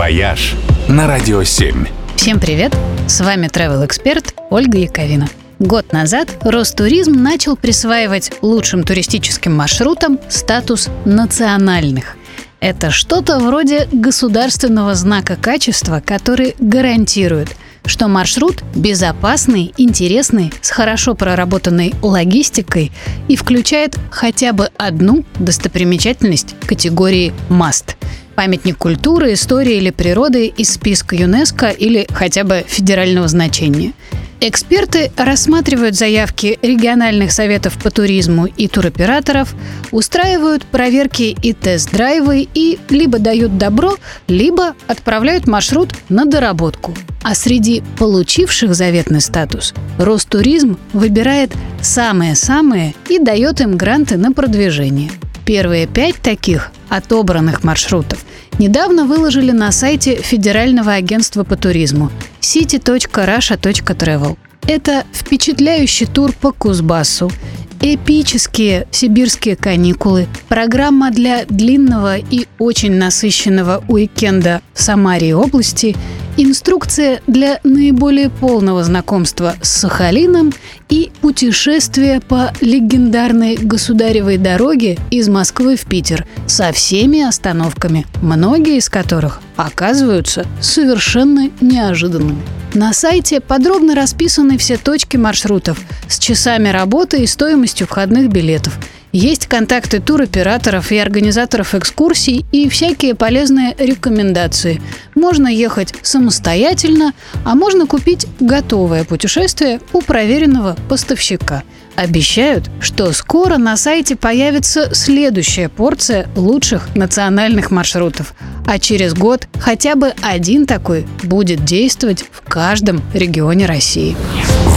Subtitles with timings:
[0.00, 0.54] «Вояж»
[0.88, 1.84] на Радио 7.
[2.16, 2.74] Всем привет!
[3.06, 5.28] С вами travel эксперт Ольга Яковина.
[5.58, 12.16] Год назад Ростуризм начал присваивать лучшим туристическим маршрутам статус национальных.
[12.60, 17.54] Это что-то вроде государственного знака качества, который гарантирует,
[17.84, 22.90] что маршрут безопасный, интересный, с хорошо проработанной логистикой
[23.28, 27.96] и включает хотя бы одну достопримечательность категории «Must»
[28.40, 33.92] памятник культуры, истории или природы из списка ЮНЕСКО или хотя бы федерального значения.
[34.40, 39.54] Эксперты рассматривают заявки региональных советов по туризму и туроператоров,
[39.90, 46.96] устраивают проверки и тест-драйвы и либо дают добро, либо отправляют маршрут на доработку.
[47.22, 55.10] А среди получивших заветный статус Ростуризм выбирает самые-самые и дает им гранты на продвижение.
[55.50, 58.24] Первые пять таких отобранных маршрутов
[58.60, 64.38] недавно выложили на сайте Федерального агентства по туризму city.russia.travel.
[64.68, 67.32] Это впечатляющий тур по Кузбассу,
[67.80, 75.96] эпические сибирские каникулы, программа для длинного и очень насыщенного уикенда в Самаре области–
[76.36, 80.52] инструкция для наиболее полного знакомства с Сахалином
[80.88, 81.10] и
[81.40, 89.40] путешествие по легендарной государевой дороге из Москвы в Питер со всеми остановками, многие из которых
[89.56, 92.42] оказываются совершенно неожиданными.
[92.74, 95.80] На сайте подробно расписаны все точки маршрутов
[96.10, 98.78] с часами работы и стоимостью входных билетов–
[99.12, 104.80] есть контакты туроператоров и организаторов экскурсий и всякие полезные рекомендации.
[105.14, 107.12] Можно ехать самостоятельно,
[107.44, 111.62] а можно купить готовое путешествие у проверенного поставщика.
[111.96, 118.34] Обещают, что скоро на сайте появится следующая порция лучших национальных маршрутов.
[118.66, 124.16] А через год хотя бы один такой будет действовать в каждом регионе России.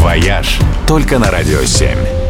[0.00, 2.21] «Вояж» только на «Радио 7».